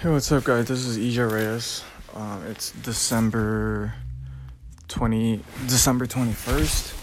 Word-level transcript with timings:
Hey, 0.00 0.10
what's 0.10 0.30
up, 0.30 0.44
guys? 0.44 0.68
This 0.68 0.86
is 0.86 0.96
EJ 0.96 1.28
Reyes. 1.28 1.82
Um, 2.14 2.44
it's 2.46 2.70
December 2.70 3.92
twenty, 4.86 5.42
December 5.66 6.06
twenty 6.06 6.30
first. 6.30 6.94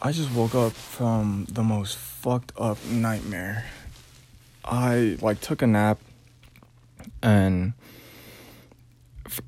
I 0.00 0.12
just 0.12 0.30
woke 0.30 0.54
up 0.54 0.74
from 0.74 1.48
the 1.50 1.64
most 1.64 1.98
fucked 1.98 2.52
up 2.56 2.78
nightmare. 2.86 3.64
I 4.64 5.18
like 5.20 5.40
took 5.40 5.60
a 5.60 5.66
nap, 5.66 5.98
and 7.20 7.72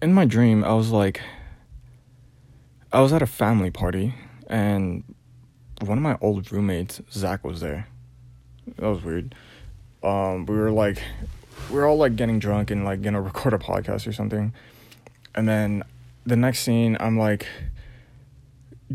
in 0.02 0.12
my 0.12 0.24
dream, 0.24 0.64
I 0.64 0.72
was 0.72 0.90
like, 0.90 1.20
I 2.92 3.00
was 3.00 3.12
at 3.12 3.22
a 3.22 3.28
family 3.28 3.70
party, 3.70 4.12
and 4.48 5.04
one 5.82 5.98
of 5.98 6.02
my 6.02 6.18
old 6.20 6.50
roommates, 6.50 7.00
Zach, 7.12 7.44
was 7.44 7.60
there. 7.60 7.86
That 8.74 8.88
was 8.88 9.04
weird. 9.04 9.36
Um, 10.02 10.46
we 10.46 10.56
were 10.56 10.72
like 10.72 11.00
we 11.70 11.78
are 11.78 11.86
all 11.86 11.96
like 11.96 12.16
getting 12.16 12.38
drunk 12.38 12.70
and 12.70 12.84
like 12.84 13.02
gonna 13.02 13.20
record 13.20 13.54
a 13.54 13.58
podcast 13.58 14.06
or 14.06 14.12
something. 14.12 14.52
And 15.34 15.48
then 15.48 15.84
the 16.26 16.36
next 16.36 16.60
scene, 16.60 16.96
I'm 17.00 17.16
like 17.16 17.46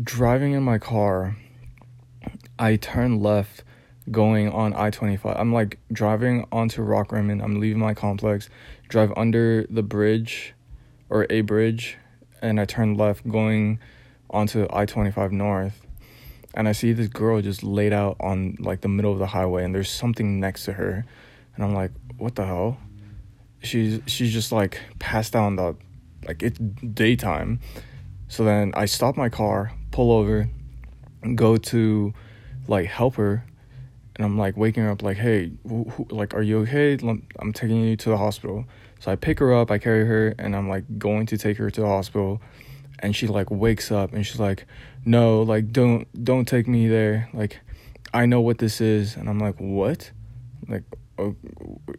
driving 0.00 0.52
in 0.52 0.62
my 0.62 0.78
car. 0.78 1.36
I 2.58 2.76
turn 2.76 3.22
left 3.22 3.64
going 4.10 4.50
on 4.50 4.72
I 4.74 4.90
25. 4.90 5.36
I'm 5.36 5.52
like 5.52 5.78
driving 5.92 6.46
onto 6.52 6.82
Rock 6.82 7.08
Rockrimmon. 7.08 7.42
I'm 7.42 7.60
leaving 7.60 7.80
my 7.80 7.94
complex, 7.94 8.48
drive 8.88 9.12
under 9.16 9.66
the 9.68 9.82
bridge 9.82 10.54
or 11.08 11.26
a 11.30 11.40
bridge, 11.40 11.96
and 12.42 12.60
I 12.60 12.64
turn 12.64 12.94
left 12.94 13.28
going 13.28 13.78
onto 14.30 14.66
I 14.70 14.86
25 14.86 15.32
North. 15.32 15.82
And 16.54 16.68
I 16.68 16.72
see 16.72 16.92
this 16.92 17.08
girl 17.08 17.42
just 17.42 17.62
laid 17.62 17.92
out 17.92 18.16
on 18.18 18.56
like 18.58 18.80
the 18.80 18.88
middle 18.88 19.12
of 19.12 19.18
the 19.18 19.26
highway, 19.26 19.64
and 19.64 19.74
there's 19.74 19.90
something 19.90 20.40
next 20.40 20.64
to 20.66 20.74
her. 20.74 21.04
And 21.56 21.64
I'm 21.64 21.74
like, 21.74 21.90
what 22.18 22.34
the 22.36 22.44
hell? 22.46 22.78
She's 23.62 24.00
she's 24.06 24.32
just 24.32 24.52
like 24.52 24.80
passed 24.98 25.34
out 25.34 25.44
on 25.44 25.56
the 25.56 25.76
like 26.26 26.42
it's 26.42 26.58
daytime. 26.58 27.60
So 28.28 28.44
then 28.44 28.72
I 28.74 28.86
stop 28.86 29.16
my 29.16 29.28
car, 29.28 29.72
pull 29.90 30.12
over, 30.12 30.48
go 31.34 31.56
to 31.56 32.12
like 32.68 32.86
help 32.86 33.16
her, 33.16 33.44
and 34.16 34.24
I'm 34.24 34.38
like 34.38 34.56
waking 34.56 34.84
her 34.84 34.90
up 34.90 35.02
like, 35.02 35.16
hey, 35.16 35.52
wh- 35.68 35.88
wh- 35.88 36.12
like, 36.12 36.34
are 36.34 36.42
you 36.42 36.60
okay? 36.60 36.98
I'm 37.38 37.52
taking 37.52 37.82
you 37.82 37.96
to 37.96 38.10
the 38.10 38.16
hospital. 38.16 38.64
So 38.98 39.10
I 39.12 39.16
pick 39.16 39.38
her 39.38 39.54
up, 39.54 39.70
I 39.70 39.78
carry 39.78 40.06
her, 40.06 40.34
and 40.38 40.56
I'm 40.56 40.68
like 40.68 40.98
going 40.98 41.26
to 41.26 41.38
take 41.38 41.58
her 41.58 41.70
to 41.70 41.80
the 41.80 41.86
hospital, 41.86 42.40
and 42.98 43.14
she 43.14 43.26
like 43.26 43.50
wakes 43.50 43.90
up 43.92 44.12
and 44.12 44.26
she's 44.26 44.40
like, 44.40 44.66
no, 45.04 45.42
like 45.42 45.70
don't 45.70 46.06
don't 46.24 46.46
take 46.46 46.66
me 46.66 46.88
there. 46.88 47.28
Like, 47.32 47.60
I 48.12 48.26
know 48.26 48.40
what 48.40 48.58
this 48.58 48.80
is, 48.80 49.16
and 49.16 49.28
I'm 49.28 49.38
like, 49.38 49.56
what? 49.58 50.10
Like, 50.68 50.84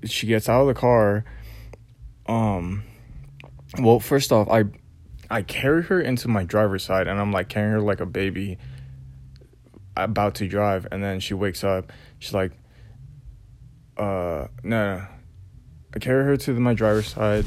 she 0.04 0.28
gets 0.28 0.50
out 0.50 0.62
of 0.62 0.68
the 0.68 0.74
car. 0.74 1.26
Um, 2.28 2.84
well, 3.80 4.00
first 4.00 4.32
off, 4.32 4.50
I 4.50 4.66
I 5.30 5.42
carry 5.42 5.84
her 5.84 6.00
into 6.00 6.28
my 6.28 6.44
driver's 6.44 6.84
side, 6.84 7.08
and 7.08 7.20
I'm 7.20 7.32
like 7.32 7.50
carrying 7.50 7.72
her 7.72 7.82
like 7.82 8.00
a 8.00 8.06
baby 8.06 8.58
about 9.96 10.36
to 10.36 10.48
drive, 10.48 10.88
and 10.92 11.04
then 11.04 11.20
she 11.20 11.34
wakes 11.34 11.64
up. 11.64 11.92
She's 12.20 12.34
like, 12.34 12.52
uh, 13.98 14.48
no, 14.64 14.98
no. 14.98 15.08
I 15.96 16.00
carry 16.00 16.24
her 16.26 16.38
to 16.38 16.54
the, 16.54 16.60
my 16.60 16.74
driver's 16.74 17.08
side, 17.08 17.46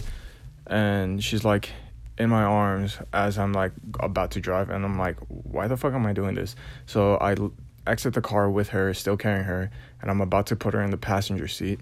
and 0.67 1.23
she's 1.23 1.45
like 1.45 1.71
in 2.19 2.29
my 2.29 2.43
arms 2.43 2.99
as 3.13 3.39
I'm 3.39 3.53
like 3.53 3.73
about 4.01 4.33
to 4.33 4.41
drive, 4.41 4.71
and 4.71 4.85
I'm 4.85 4.99
like, 4.99 5.19
why 5.29 5.69
the 5.69 5.77
fuck 5.77 5.95
am 5.95 6.07
I 6.07 6.13
doing 6.13 6.35
this? 6.35 6.57
So 6.87 7.17
I 7.21 7.35
exit 7.91 8.15
the 8.15 8.21
car 8.21 8.51
with 8.51 8.71
her, 8.71 8.95
still 8.95 9.17
carrying 9.17 9.45
her, 9.45 9.71
and 10.01 10.11
I'm 10.11 10.21
about 10.21 10.47
to 10.47 10.57
put 10.57 10.75
her 10.75 10.83
in 10.83 10.91
the 10.91 10.97
passenger 10.97 11.49
seat. 11.49 11.81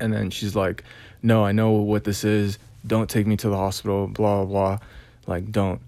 And 0.00 0.12
then 0.12 0.30
she's 0.30 0.56
like, 0.56 0.82
no, 1.22 1.44
I 1.44 1.52
know 1.52 1.72
what 1.72 2.04
this 2.04 2.24
is. 2.24 2.58
Don't 2.86 3.08
take 3.08 3.26
me 3.26 3.36
to 3.38 3.48
the 3.48 3.56
hospital, 3.56 4.08
blah, 4.08 4.44
blah, 4.44 4.44
blah. 4.44 4.78
Like, 5.26 5.52
don't. 5.52 5.80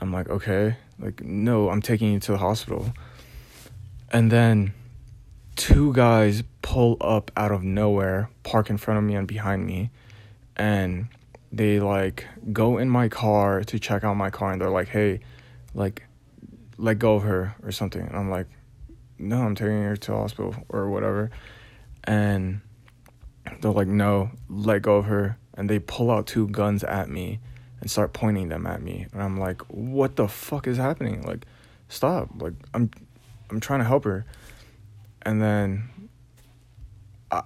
I'm 0.00 0.12
like, 0.12 0.28
okay. 0.28 0.76
Like, 0.98 1.22
no, 1.22 1.70
I'm 1.70 1.80
taking 1.80 2.12
you 2.12 2.20
to 2.20 2.32
the 2.32 2.38
hospital. 2.38 2.92
And 4.12 4.30
then 4.30 4.74
two 5.56 5.92
guys 5.92 6.42
pull 6.62 6.96
up 7.00 7.30
out 7.36 7.52
of 7.52 7.62
nowhere, 7.62 8.28
park 8.42 8.70
in 8.70 8.76
front 8.76 8.98
of 8.98 9.04
me 9.04 9.14
and 9.14 9.26
behind 9.26 9.66
me, 9.66 9.90
and 10.56 11.08
they 11.52 11.78
like 11.80 12.26
go 12.52 12.78
in 12.78 12.88
my 12.88 13.08
car 13.08 13.62
to 13.64 13.78
check 13.78 14.02
out 14.04 14.14
my 14.14 14.30
car 14.30 14.52
and 14.52 14.60
they're 14.60 14.70
like, 14.70 14.88
hey, 14.88 15.20
like, 15.74 16.04
let 16.76 16.98
go 16.98 17.14
of 17.14 17.22
her 17.22 17.54
or 17.62 17.72
something. 17.72 18.02
And 18.02 18.16
I'm 18.16 18.30
like, 18.30 18.46
no, 19.18 19.42
I'm 19.42 19.54
taking 19.54 19.82
her 19.82 19.96
to 19.96 20.10
the 20.10 20.16
hospital 20.16 20.54
or 20.68 20.90
whatever. 20.90 21.30
And 22.04 22.60
they're 23.60 23.70
like, 23.70 23.88
no, 23.88 24.30
let 24.48 24.82
go 24.82 24.96
of 24.96 25.06
her. 25.06 25.38
And 25.54 25.70
they 25.70 25.78
pull 25.78 26.10
out 26.10 26.26
two 26.26 26.48
guns 26.48 26.82
at 26.82 27.08
me 27.08 27.40
and 27.80 27.90
start 27.90 28.12
pointing 28.12 28.48
them 28.48 28.66
at 28.66 28.82
me. 28.82 29.06
And 29.12 29.22
I'm 29.22 29.38
like, 29.38 29.62
what 29.62 30.16
the 30.16 30.26
fuck 30.26 30.66
is 30.66 30.76
happening? 30.76 31.22
Like, 31.22 31.46
stop. 31.88 32.30
Like, 32.36 32.54
I'm, 32.72 32.90
I'm 33.50 33.60
trying 33.60 33.80
to 33.80 33.84
help 33.84 34.04
her. 34.04 34.24
And 35.22 35.40
then 35.40 35.84
I, 37.30 37.42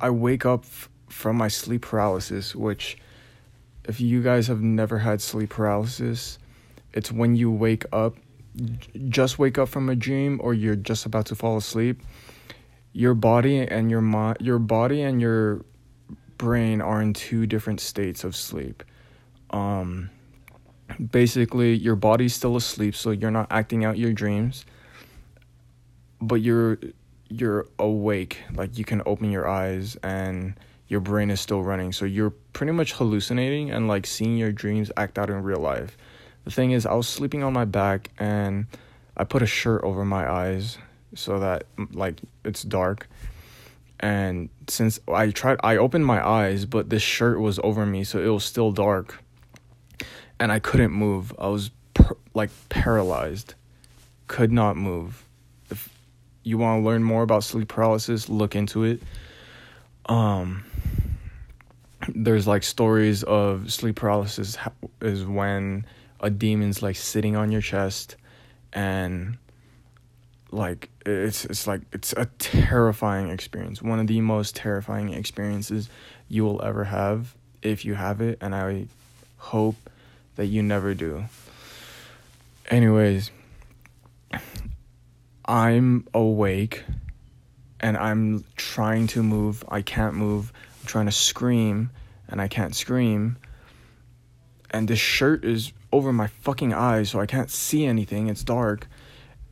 I 0.00 0.10
wake 0.10 0.46
up 0.46 0.64
f- 0.64 0.88
from 1.08 1.36
my 1.36 1.48
sleep 1.48 1.82
paralysis, 1.82 2.54
which, 2.54 2.98
if 3.84 4.00
you 4.00 4.22
guys 4.22 4.46
have 4.46 4.60
never 4.60 4.98
had 4.98 5.20
sleep 5.20 5.50
paralysis, 5.50 6.38
it's 6.92 7.10
when 7.10 7.34
you 7.34 7.50
wake 7.50 7.84
up, 7.92 8.16
just 9.08 9.38
wake 9.38 9.58
up 9.58 9.68
from 9.68 9.88
a 9.88 9.94
dream 9.94 10.40
or 10.42 10.54
you're 10.54 10.76
just 10.76 11.06
about 11.06 11.26
to 11.26 11.34
fall 11.34 11.56
asleep 11.56 12.02
your 12.92 13.14
body 13.14 13.58
and 13.60 13.90
your 13.90 14.00
mind 14.00 14.36
your 14.40 14.58
body 14.58 15.02
and 15.02 15.20
your 15.20 15.64
brain 16.38 16.80
are 16.80 17.00
in 17.00 17.12
two 17.12 17.46
different 17.46 17.80
states 17.80 18.24
of 18.24 18.34
sleep. 18.34 18.82
Um 19.50 20.10
basically 21.12 21.74
your 21.74 21.94
body's 21.94 22.34
still 22.34 22.56
asleep 22.56 22.96
so 22.96 23.12
you're 23.12 23.30
not 23.30 23.46
acting 23.50 23.84
out 23.84 23.96
your 23.96 24.12
dreams 24.12 24.64
but 26.20 26.36
you're 26.36 26.78
you're 27.28 27.66
awake. 27.78 28.38
Like 28.54 28.76
you 28.76 28.84
can 28.84 29.02
open 29.06 29.30
your 29.30 29.48
eyes 29.48 29.96
and 30.02 30.54
your 30.88 30.98
brain 30.98 31.30
is 31.30 31.40
still 31.40 31.62
running. 31.62 31.92
So 31.92 32.04
you're 32.04 32.30
pretty 32.30 32.72
much 32.72 32.94
hallucinating 32.94 33.70
and 33.70 33.86
like 33.86 34.04
seeing 34.04 34.36
your 34.36 34.50
dreams 34.50 34.90
act 34.96 35.16
out 35.16 35.30
in 35.30 35.42
real 35.44 35.60
life 35.60 35.96
the 36.44 36.50
thing 36.50 36.72
is 36.72 36.86
i 36.86 36.94
was 36.94 37.08
sleeping 37.08 37.42
on 37.42 37.52
my 37.52 37.64
back 37.64 38.10
and 38.18 38.66
i 39.16 39.24
put 39.24 39.42
a 39.42 39.46
shirt 39.46 39.82
over 39.84 40.04
my 40.04 40.30
eyes 40.30 40.78
so 41.14 41.38
that 41.40 41.64
like 41.92 42.20
it's 42.44 42.62
dark. 42.62 43.08
And 44.02 44.48
since 44.68 44.98
i 45.08 45.30
tried 45.30 45.58
i 45.62 45.76
opened 45.76 46.06
my 46.06 46.26
eyes 46.26 46.64
but 46.64 46.88
this 46.90 47.02
shirt 47.02 47.40
was 47.40 47.58
over 47.62 47.84
me 47.84 48.04
so 48.04 48.18
it 48.18 48.28
was 48.28 48.44
still 48.44 48.72
dark. 48.72 49.22
And 50.38 50.50
i 50.50 50.58
couldn't 50.58 50.92
move. 50.92 51.34
I 51.38 51.48
was 51.48 51.70
per- 51.94 52.16
like 52.34 52.50
paralyzed. 52.68 53.54
Could 54.26 54.52
not 54.52 54.76
move. 54.76 55.26
If 55.70 55.88
you 56.44 56.56
want 56.56 56.80
to 56.80 56.86
learn 56.86 57.02
more 57.02 57.22
about 57.22 57.44
sleep 57.44 57.68
paralysis 57.68 58.28
look 58.28 58.56
into 58.56 58.84
it. 58.84 59.02
Um 60.06 60.64
there's 62.14 62.46
like 62.46 62.62
stories 62.62 63.22
of 63.24 63.70
sleep 63.70 63.96
paralysis 63.96 64.56
is 65.02 65.26
when 65.26 65.84
a 66.20 66.30
demon's 66.30 66.82
like 66.82 66.96
sitting 66.96 67.34
on 67.34 67.50
your 67.50 67.60
chest 67.60 68.16
and 68.72 69.38
like 70.50 70.90
it's 71.06 71.44
it's 71.44 71.66
like 71.66 71.82
it's 71.92 72.12
a 72.12 72.26
terrifying 72.38 73.30
experience. 73.30 73.80
One 73.80 73.98
of 73.98 74.06
the 74.06 74.20
most 74.20 74.56
terrifying 74.56 75.12
experiences 75.12 75.88
you 76.28 76.44
will 76.44 76.62
ever 76.62 76.84
have 76.84 77.34
if 77.62 77.84
you 77.84 77.94
have 77.94 78.20
it 78.20 78.38
and 78.40 78.54
i 78.54 78.86
hope 79.36 79.76
that 80.36 80.46
you 80.46 80.62
never 80.62 80.94
do. 80.94 81.24
Anyways 82.68 83.30
i'm 85.44 86.06
awake 86.14 86.84
and 87.80 87.96
i'm 87.96 88.44
trying 88.56 89.06
to 89.08 89.22
move. 89.22 89.64
I 89.68 89.82
can't 89.82 90.14
move. 90.14 90.52
I'm 90.80 90.86
trying 90.86 91.06
to 91.06 91.12
scream 91.12 91.90
and 92.28 92.40
i 92.40 92.48
can't 92.48 92.74
scream 92.74 93.36
and 94.70 94.88
this 94.88 94.98
shirt 94.98 95.44
is 95.44 95.72
over 95.92 96.12
my 96.12 96.26
fucking 96.26 96.72
eyes 96.72 97.10
so 97.10 97.20
i 97.20 97.26
can't 97.26 97.50
see 97.50 97.84
anything 97.84 98.28
it's 98.28 98.44
dark 98.44 98.86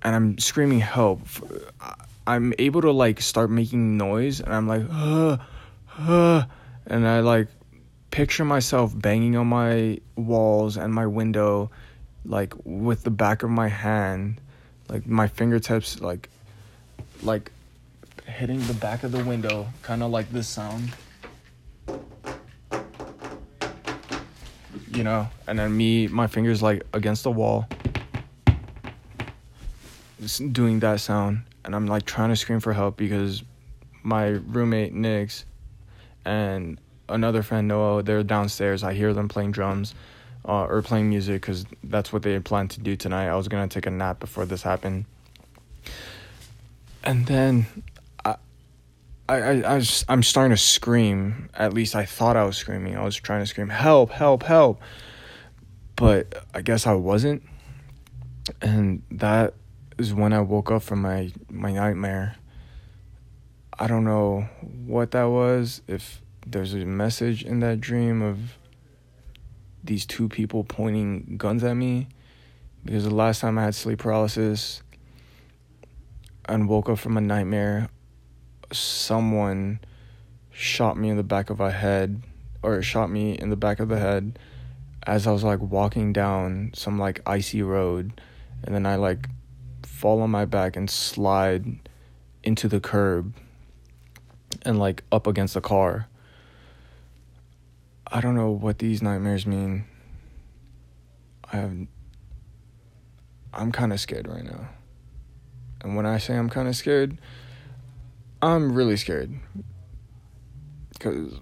and 0.03 0.15
I'm 0.15 0.39
screaming 0.39 0.81
help. 0.81 1.21
I'm 2.27 2.53
able 2.59 2.83
to 2.83 2.93
like 2.93 3.21
start 3.21 3.51
making 3.51 3.97
noise 3.97 4.41
and 4.41 4.53
I'm 4.53 4.69
like, 4.69 4.85
uh, 4.91 5.39
uh, 5.99 6.45
and 6.87 7.07
I 7.07 7.21
like 7.21 7.49
picture 8.11 8.45
myself 8.45 8.93
banging 8.95 9.37
on 9.37 9.47
my 9.49 9.99
walls 10.17 10.77
and 10.77 10.93
my 10.93 11.07
window, 11.07 11.71
like 12.25 12.55
with 12.65 13.03
the 13.03 13.11
back 13.11 13.43
of 13.43 13.51
my 13.51 13.69
hand, 13.69 14.41
like 14.89 15.07
my 15.07 15.27
fingertips, 15.27 16.01
like, 16.01 16.29
like 17.23 17.51
hitting 18.27 18.61
the 18.67 18.75
back 18.75 19.05
of 19.05 19.13
the 19.13 19.25
window, 19.25 19.69
kind 19.83 20.03
of 20.03 20.11
like 20.11 20.31
this 20.31 20.49
sound. 20.49 20.93
You 24.99 25.05
know, 25.05 25.29
and 25.47 25.59
then 25.59 25.77
me, 25.77 26.09
my 26.09 26.27
fingers 26.27 26.61
like 26.61 26.83
against 26.93 27.23
the 27.23 27.31
wall 27.31 27.69
doing 30.51 30.81
that 30.81 30.99
sound 30.99 31.43
and 31.65 31.77
I'm 31.77 31.87
like 31.87 32.05
trying 32.05 32.31
to 32.31 32.37
scream 32.37 32.61
for 32.61 32.73
help 32.73 32.97
because 32.97 33.43
my 34.03 34.27
roommate 34.27 34.95
Nix 34.95 35.45
and 36.25 36.81
another 37.09 37.43
friend 37.43 37.69
Noah. 37.69 38.03
They're 38.03 38.23
downstairs. 38.23 38.83
I 38.83 38.95
hear 38.95 39.13
them 39.13 39.29
playing 39.29 39.53
drums, 39.53 39.95
uh, 40.47 40.65
or 40.65 40.81
playing 40.83 41.11
music 41.11 41.43
because 41.43 41.67
that's 41.85 42.13
what 42.13 42.23
they 42.23 42.33
had 42.33 42.45
planned 42.45 42.71
to 42.71 42.81
do 42.81 42.97
tonight. 42.97 43.29
I 43.29 43.37
was 43.37 43.49
gonna 43.49 43.69
take 43.69 43.87
a 43.87 43.91
nap 43.91 44.19
before 44.19 44.47
this 44.47 44.63
happened, 44.63 45.05
and 47.05 47.27
then 47.27 47.67
I, 49.29 49.37
I, 49.37 49.61
I, 49.61 49.75
was, 49.77 50.05
I'm 50.09 50.23
starting 50.23 50.57
to 50.57 50.63
scream. 50.63 51.51
At 51.55 51.75
least 51.75 51.95
I 51.95 52.07
thought 52.07 52.37
I 52.37 52.45
was 52.45 52.57
screaming. 52.57 52.97
I 52.97 53.05
was 53.05 53.17
trying 53.17 53.41
to 53.41 53.47
scream, 53.47 53.69
"Help! 53.69 54.11
Help! 54.11 54.43
Help!" 54.43 54.81
But 55.97 56.47
I 56.55 56.63
guess 56.63 56.87
I 56.87 56.95
wasn't, 56.95 57.43
and 58.63 59.03
that 59.11 59.55
is 59.99 60.15
when 60.15 60.33
I 60.33 60.41
woke 60.41 60.71
up 60.71 60.83
from 60.83 61.03
my 61.03 61.31
my 61.51 61.73
nightmare. 61.73 62.37
I 63.79 63.87
don't 63.87 64.05
know 64.05 64.49
what 64.87 65.11
that 65.11 65.25
was. 65.25 65.83
If 65.87 66.23
there's 66.47 66.75
a 66.75 66.79
message 66.79 67.45
in 67.45 67.61
that 67.61 67.81
dream 67.81 68.23
of 68.23 68.57
these 69.85 70.07
two 70.07 70.29
people 70.29 70.65
pointing 70.65 71.37
guns 71.37 71.63
at 71.63 71.75
me, 71.75 72.09
because 72.85 73.05
the 73.05 73.15
last 73.15 73.41
time 73.41 73.59
I 73.59 73.65
had 73.65 73.75
sleep 73.75 73.99
paralysis 73.99 74.83
and 76.47 76.69
woke 76.69 76.89
up 76.89 76.99
from 76.99 77.17
a 77.17 77.21
nightmare, 77.21 77.89
someone 78.73 79.81
shot 80.53 80.97
me 80.97 81.09
in 81.09 81.17
the 81.17 81.23
back 81.23 81.51
of 81.51 81.59
my 81.59 81.71
head, 81.71 82.23
or 82.63 82.83
shot 82.83 83.11
me 83.11 83.33
in 83.33 83.51
the 83.51 83.57
back 83.57 83.81
of 83.81 83.89
the 83.89 83.99
head 83.99 84.39
as 85.07 85.27
I 85.27 85.33
was 85.33 85.45
like 85.45 85.61
walking 85.61 86.13
down 86.13 86.73
some 86.75 86.99
like 86.99 87.21
icy 87.27 87.63
road, 87.63 88.21
and 88.63 88.75
then 88.75 88.85
I 88.85 88.97
like 88.97 89.29
fall 89.83 90.21
on 90.21 90.31
my 90.31 90.45
back 90.45 90.77
and 90.77 90.91
slide 90.91 91.79
into 92.43 92.69
the 92.69 92.81
curb 92.81 93.35
and 94.63 94.79
like 94.79 95.05
up 95.11 95.27
against 95.27 95.55
the 95.55 95.61
car. 95.61 96.09
I 98.07 98.21
don't 98.21 98.35
know 98.35 98.51
what 98.51 98.79
these 98.79 99.03
nightmares 99.03 99.47
mean. 99.47 99.85
I 101.51 101.57
have 101.57 101.75
I'm 103.53 103.73
kind 103.73 103.93
of 103.93 104.01
scared 104.01 104.29
right 104.29 104.45
now. 104.45 104.69
And 105.81 105.97
when 105.97 106.07
I 106.07 106.19
say 106.19 106.37
I'm 106.37 106.51
kind 106.51 106.69
of 106.69 106.77
scared, 106.77 107.19
I'm 108.41 108.73
really 108.73 108.97
scared. 108.97 109.33
Cuz 111.01 111.41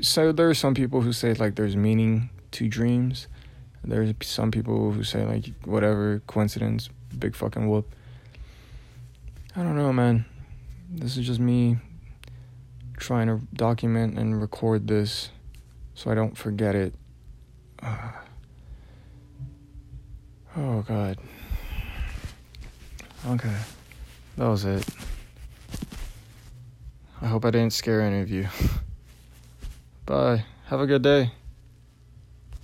so 0.00 0.32
there 0.32 0.48
are 0.48 0.54
some 0.54 0.74
people 0.74 1.02
who 1.02 1.12
say 1.12 1.34
like 1.34 1.54
there's 1.56 1.76
meaning 1.76 2.30
to 2.52 2.68
dreams. 2.68 3.28
There's 3.84 4.14
some 4.22 4.50
people 4.50 4.92
who 4.92 5.04
say 5.04 5.24
like 5.24 5.46
whatever 5.64 6.22
coincidence, 6.26 6.88
big 7.18 7.34
fucking 7.34 7.68
whoop. 7.68 7.94
I 9.54 9.62
don't 9.62 9.76
know, 9.76 9.92
man. 9.92 10.24
This 10.90 11.16
is 11.16 11.26
just 11.26 11.40
me 11.40 11.76
trying 12.96 13.26
to 13.26 13.44
document 13.54 14.18
and 14.18 14.40
record 14.40 14.86
this 14.86 15.30
so 15.94 16.10
I 16.10 16.14
don't 16.14 16.36
forget 16.36 16.74
it. 16.74 16.94
Uh, 17.82 18.12
oh, 20.56 20.82
God. 20.82 21.18
Okay. 23.26 23.56
That 24.36 24.48
was 24.48 24.64
it. 24.64 24.84
I 27.22 27.28
hope 27.28 27.44
I 27.44 27.52
didn't 27.52 27.72
scare 27.72 28.00
any 28.00 28.20
of 28.20 28.30
you. 28.30 28.48
Bye. 30.06 30.44
Have 30.66 30.80
a 30.80 30.86
good 30.86 31.02
day. 31.02 31.30